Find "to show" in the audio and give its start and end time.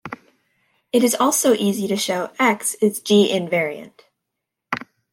1.87-2.33